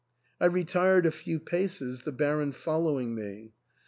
I 0.39 0.45
retired 0.47 1.05
a 1.05 1.11
few 1.11 1.39
paces, 1.39 2.01
the 2.05 2.11
Baron 2.11 2.53
following 2.53 3.13
me. 3.13 3.51